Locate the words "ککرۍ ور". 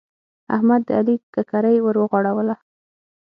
1.35-1.95